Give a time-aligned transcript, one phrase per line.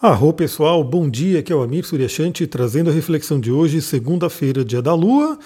[0.00, 4.62] Arro pessoal, bom dia, aqui é o Amir Suryashanti trazendo a reflexão de hoje, segunda-feira,
[4.62, 5.38] dia da Lua.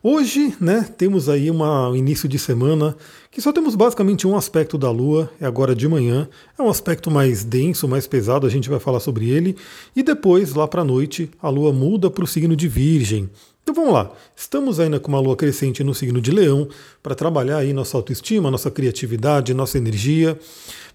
[0.00, 2.96] Hoje, né, temos aí um início de semana
[3.32, 6.28] que só temos basicamente um aspecto da Lua, é agora de manhã.
[6.56, 9.56] É um aspecto mais denso, mais pesado, a gente vai falar sobre ele.
[9.96, 13.28] E depois, lá para a noite, a Lua muda para o signo de Virgem.
[13.62, 16.68] Então vamos lá, estamos ainda com uma lua crescente no signo de Leão
[17.02, 20.38] para trabalhar aí nossa autoestima, nossa criatividade, nossa energia.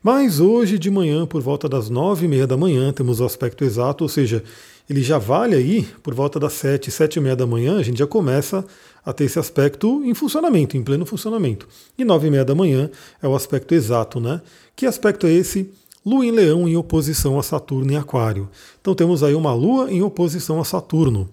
[0.01, 3.63] Mas hoje de manhã, por volta das nove e meia da manhã, temos o aspecto
[3.63, 4.43] exato, ou seja,
[4.89, 7.99] ele já vale aí por volta das sete, sete e meia da manhã, a gente
[7.99, 8.65] já começa
[9.05, 11.67] a ter esse aspecto em funcionamento, em pleno funcionamento.
[11.97, 12.89] E nove e meia da manhã
[13.21, 14.41] é o aspecto exato, né?
[14.75, 15.69] Que aspecto é esse?
[16.05, 18.49] Lua em Leão em oposição a Saturno em Aquário.
[18.81, 21.21] Então temos aí uma Lua em oposição a Saturno.
[21.21, 21.29] O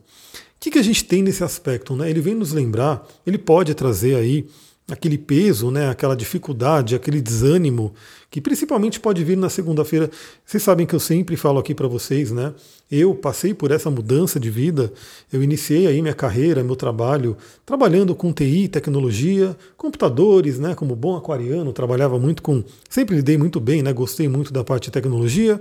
[0.60, 1.96] que, que a gente tem nesse aspecto?
[1.96, 2.10] Né?
[2.10, 4.46] Ele vem nos lembrar, ele pode trazer aí
[4.90, 7.94] aquele peso, né, aquela dificuldade, aquele desânimo,
[8.30, 10.10] que principalmente pode vir na segunda-feira.
[10.44, 12.52] Vocês sabem que eu sempre falo aqui para vocês, né?
[12.90, 14.92] Eu passei por essa mudança de vida,
[15.32, 21.16] eu iniciei aí minha carreira, meu trabalho, trabalhando com TI, tecnologia, computadores, né, como bom
[21.16, 25.60] aquariano, trabalhava muito com, sempre lidei muito bem, né, gostei muito da parte de tecnologia.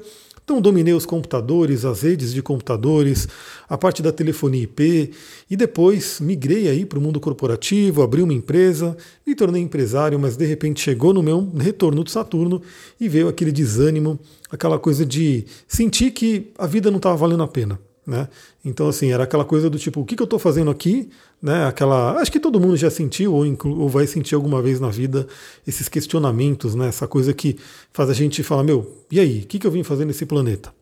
[0.50, 3.28] Então dominei os computadores, as redes de computadores,
[3.69, 5.11] a parte da telefonia IP
[5.47, 10.36] e depois migrei aí para o mundo corporativo, abri uma empresa, me tornei empresário, mas
[10.36, 12.64] de repente chegou no meu retorno de Saturno
[13.00, 17.47] e veio aquele desânimo, aquela coisa de sentir que a vida não estava valendo a
[17.47, 17.80] pena.
[18.10, 18.28] Né?
[18.66, 21.10] Então, assim, era aquela coisa do tipo, o que, que eu estou fazendo aqui?
[21.40, 21.68] Né?
[21.68, 23.46] Aquela, acho que todo mundo já sentiu ou,
[23.78, 25.28] ou, vai sentir alguma vez na vida
[25.68, 26.88] esses questionamentos, né?
[26.88, 27.56] essa coisa que
[27.94, 30.74] faz a gente falar, meu, e aí, o que, que eu vim fazer nesse planeta?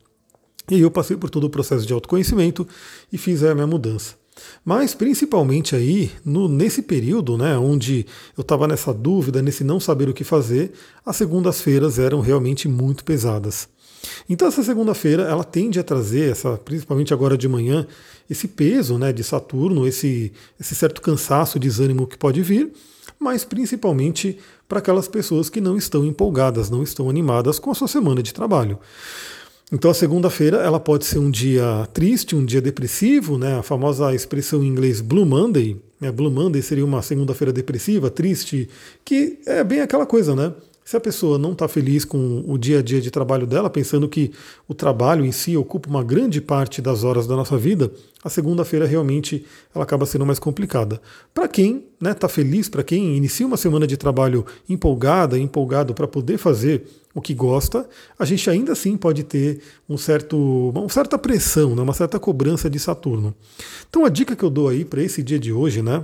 [0.70, 2.66] E eu passei por todo o processo de autoconhecimento
[3.12, 4.14] e fiz a minha mudança.
[4.64, 10.08] Mas principalmente aí, no, nesse período, né, onde eu estava nessa dúvida, nesse não saber
[10.08, 10.72] o que fazer,
[11.04, 13.68] as segundas-feiras eram realmente muito pesadas.
[14.28, 17.86] Então essa segunda-feira ela tende a trazer, essa, principalmente agora de manhã,
[18.28, 22.72] esse peso né, de Saturno, esse, esse certo cansaço, desânimo que pode vir,
[23.18, 24.38] mas principalmente
[24.68, 28.34] para aquelas pessoas que não estão empolgadas, não estão animadas com a sua semana de
[28.34, 28.78] trabalho.
[29.70, 33.58] Então a segunda-feira ela pode ser um dia triste, um dia depressivo, né?
[33.58, 35.76] A famosa expressão em inglês Blue Monday.
[36.00, 36.10] Né?
[36.10, 38.68] Blue Monday seria uma segunda-feira depressiva, triste,
[39.04, 40.54] que é bem aquela coisa, né?
[40.88, 44.08] Se a pessoa não está feliz com o dia a dia de trabalho dela, pensando
[44.08, 44.32] que
[44.66, 47.92] o trabalho em si ocupa uma grande parte das horas da nossa vida,
[48.24, 49.44] a segunda-feira realmente
[49.74, 50.98] ela acaba sendo mais complicada.
[51.34, 55.92] Para quem está né, tá feliz, para quem inicia uma semana de trabalho empolgada, empolgado
[55.92, 57.86] para poder fazer o que gosta,
[58.18, 62.70] a gente ainda assim pode ter um certo, uma certa pressão, né, uma certa cobrança
[62.70, 63.34] de Saturno.
[63.90, 66.02] Então a dica que eu dou aí para esse dia de hoje, né,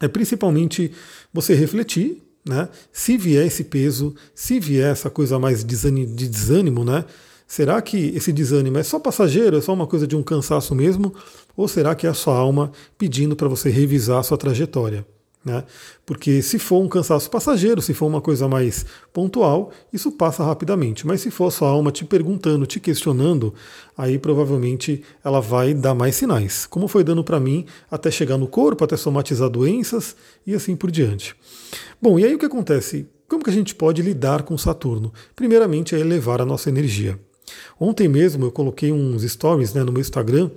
[0.00, 0.92] é principalmente
[1.34, 2.68] você refletir né?
[2.92, 7.04] Se vier esse peso, se vier essa coisa mais de desânimo, né?
[7.46, 11.14] Será que esse desânimo é só passageiro, é só uma coisa de um cansaço mesmo?
[11.56, 15.06] Ou será que é a sua alma pedindo para você revisar a sua trajetória?
[15.46, 15.62] Né?
[16.04, 21.06] Porque se for um cansaço passageiro, se for uma coisa mais pontual, isso passa rapidamente.
[21.06, 23.54] Mas se for a sua alma te perguntando, te questionando,
[23.96, 26.66] aí provavelmente ela vai dar mais sinais.
[26.66, 30.90] Como foi dando para mim até chegar no corpo, até somatizar doenças e assim por
[30.90, 31.36] diante.
[32.02, 33.08] Bom, e aí o que acontece?
[33.28, 35.12] Como que a gente pode lidar com Saturno?
[35.36, 37.20] Primeiramente é elevar a nossa energia.
[37.78, 40.50] Ontem mesmo eu coloquei uns stories né, no meu Instagram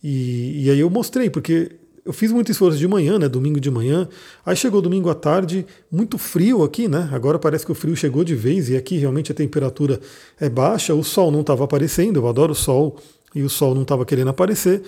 [0.00, 3.28] e, e aí eu mostrei, porque eu fiz muito esforço de manhã, né?
[3.28, 4.08] Domingo de manhã.
[4.44, 7.10] Aí chegou domingo à tarde, muito frio aqui, né?
[7.12, 10.00] Agora parece que o frio chegou de vez e aqui realmente a temperatura
[10.38, 12.96] é baixa, o sol não estava aparecendo, eu adoro o sol
[13.34, 14.82] e o sol não estava querendo aparecer.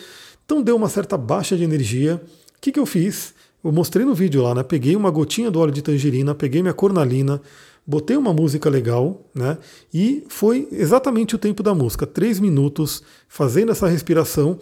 [0.44, 2.22] Então deu uma certa baixa de energia.
[2.56, 3.34] O que, que eu fiz?
[3.64, 4.62] Eu mostrei no vídeo lá, né?
[4.62, 7.42] Peguei uma gotinha do óleo de tangerina, peguei minha cornalina,
[7.84, 9.58] botei uma música legal, né?
[9.92, 14.56] E foi exatamente o tempo da música, três minutos, fazendo essa respiração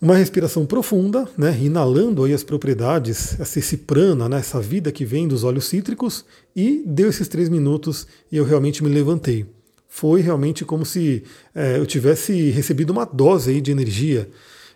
[0.00, 5.26] uma respiração profunda, né, inalando aí as propriedades, esse prana, né, essa vida que vem
[5.26, 6.24] dos óleos cítricos,
[6.54, 9.46] e deu esses três minutos e eu realmente me levantei.
[9.88, 11.22] Foi realmente como se
[11.54, 14.28] é, eu tivesse recebido uma dose aí de energia.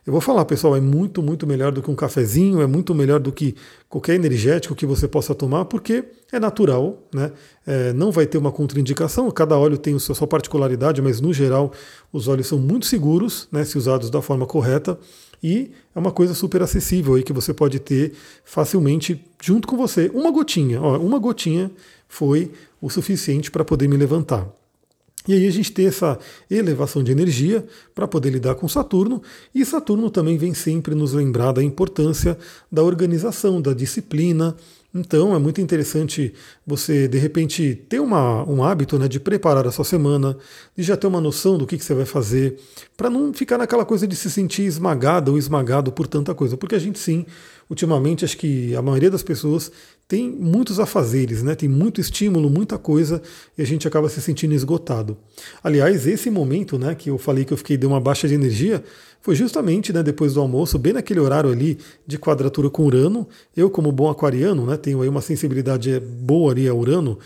[0.06, 3.20] Eu vou falar, pessoal, é muito, muito melhor do que um cafezinho, é muito melhor
[3.20, 3.54] do que
[3.88, 7.30] qualquer energético que você possa tomar, porque é natural, né?
[7.66, 11.70] É, não vai ter uma contraindicação, cada óleo tem a sua particularidade, mas no geral
[12.10, 14.98] os óleos são muito seguros, né, se usados da forma correta,
[15.42, 18.12] e é uma coisa super acessível aí que você pode ter
[18.44, 20.10] facilmente junto com você.
[20.14, 21.70] Uma gotinha, ó, uma gotinha
[22.08, 22.50] foi
[22.80, 24.48] o suficiente para poder me levantar.
[25.28, 26.18] E aí a gente tem essa
[26.50, 27.64] elevação de energia
[27.94, 29.22] para poder lidar com Saturno,
[29.54, 32.38] e Saturno também vem sempre nos lembrar da importância
[32.72, 34.56] da organização, da disciplina,
[34.92, 36.34] Então é muito interessante
[36.66, 40.36] você, de repente, ter uma, um hábito né, de preparar a sua semana,
[40.76, 42.58] de já ter uma noção do que, que você vai fazer,
[42.96, 46.56] para não ficar naquela coisa de se sentir esmagado ou esmagado por tanta coisa.
[46.56, 47.24] Porque a gente sim,
[47.68, 49.70] ultimamente, acho que a maioria das pessoas
[50.08, 51.54] tem muitos afazeres, né?
[51.54, 53.22] tem muito estímulo, muita coisa,
[53.56, 55.16] e a gente acaba se sentindo esgotado.
[55.62, 58.82] Aliás, esse momento né, que eu falei que eu fiquei de uma baixa de energia,
[59.20, 63.28] foi justamente né, depois do almoço, bem naquele horário ali de quadratura com Urano.
[63.54, 67.18] Eu, como bom aquariano, né, tenho aí uma sensibilidade boa ali a Urano,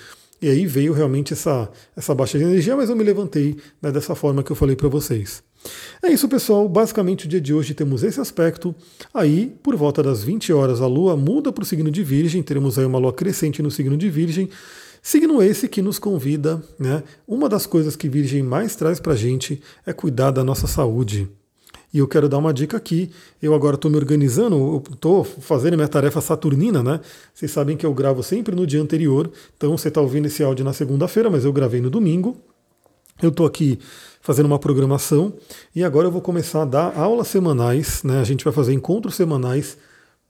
[0.42, 4.14] e aí veio realmente essa, essa baixa de energia, mas eu me levantei né, dessa
[4.14, 5.42] forma que eu falei para vocês.
[6.02, 6.68] É isso, pessoal.
[6.68, 8.74] Basicamente, o dia de hoje temos esse aspecto.
[9.14, 12.42] Aí, por volta das 20 horas, a Lua muda para o signo de Virgem.
[12.42, 14.50] Teremos aí uma Lua crescente no signo de Virgem.
[15.02, 17.02] Signo esse que nos convida, né?
[17.26, 21.28] Uma das coisas que Virgem mais traz para a gente é cuidar da nossa saúde.
[21.94, 23.08] E eu quero dar uma dica aqui.
[23.40, 27.00] Eu agora estou me organizando, estou fazendo minha tarefa saturnina, né?
[27.32, 29.30] Vocês sabem que eu gravo sempre no dia anterior.
[29.56, 32.36] Então você está ouvindo esse áudio na segunda-feira, mas eu gravei no domingo.
[33.22, 33.78] Eu estou aqui
[34.20, 35.34] fazendo uma programação
[35.72, 38.20] e agora eu vou começar a dar aulas semanais, né?
[38.20, 39.78] A gente vai fazer encontros semanais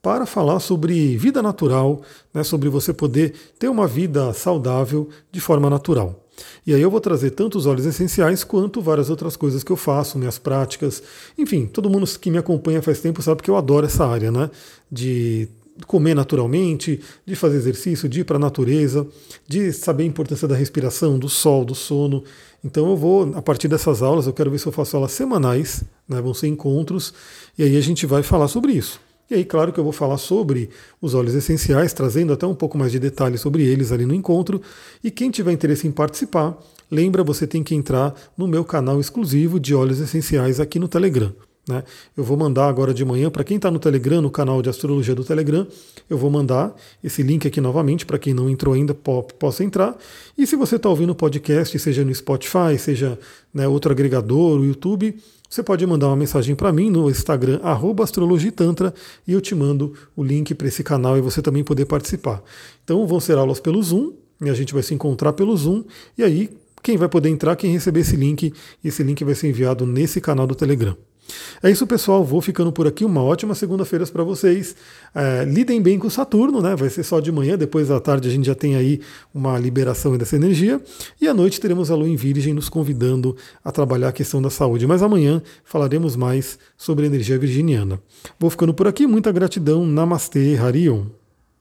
[0.03, 2.43] para falar sobre vida natural, né?
[2.43, 6.24] sobre você poder ter uma vida saudável de forma natural.
[6.65, 9.77] E aí eu vou trazer tanto os óleos essenciais quanto várias outras coisas que eu
[9.77, 11.01] faço, minhas práticas.
[11.37, 14.49] Enfim, todo mundo que me acompanha faz tempo sabe que eu adoro essa área, né?
[14.91, 15.47] De
[15.87, 19.05] comer naturalmente, de fazer exercício, de ir para a natureza,
[19.47, 22.23] de saber a importância da respiração, do sol, do sono.
[22.63, 25.83] Então eu vou, a partir dessas aulas, eu quero ver se eu faço aulas semanais,
[26.07, 27.13] né, vão ser encontros,
[27.57, 28.99] e aí a gente vai falar sobre isso.
[29.29, 30.69] E aí, claro que eu vou falar sobre
[31.01, 34.61] os óleos essenciais, trazendo até um pouco mais de detalhes sobre eles ali no encontro.
[35.03, 36.55] E quem tiver interesse em participar,
[36.91, 41.33] lembra, você tem que entrar no meu canal exclusivo de óleos essenciais aqui no Telegram.
[41.67, 41.83] Né?
[42.15, 45.15] Eu vou mandar agora de manhã, para quem está no Telegram, no canal de astrologia
[45.15, 45.65] do Telegram,
[46.07, 49.97] eu vou mandar esse link aqui novamente para quem não entrou ainda po possa entrar.
[50.37, 53.17] E se você está ouvindo o podcast, seja no Spotify, seja
[53.53, 55.17] né, outro agregador, o YouTube,
[55.49, 57.59] você pode mandar uma mensagem para mim no Instagram,
[58.03, 58.93] astrologitantra,
[59.27, 62.43] e eu te mando o link para esse canal e você também poder participar.
[62.83, 65.83] Então vão ser aulas pelo Zoom, e a gente vai se encontrar pelo Zoom,
[66.17, 66.49] e aí
[66.83, 68.53] quem vai poder entrar, quem receber esse link,
[68.83, 70.95] esse link vai ser enviado nesse canal do Telegram.
[71.61, 72.23] É isso, pessoal.
[72.23, 73.03] Vou ficando por aqui.
[73.03, 74.75] Uma ótima segunda-feira para vocês.
[75.13, 76.75] É, lidem bem com Saturno, né?
[76.75, 77.57] Vai ser só de manhã.
[77.57, 79.01] Depois da tarde a gente já tem aí
[79.33, 80.81] uma liberação dessa energia.
[81.19, 84.49] E à noite teremos a Lua em Virgem nos convidando a trabalhar a questão da
[84.49, 84.85] saúde.
[84.85, 87.99] Mas amanhã falaremos mais sobre a energia virginiana.
[88.39, 89.07] Vou ficando por aqui.
[89.07, 89.85] Muita gratidão.
[89.85, 91.05] Namastê, Harion.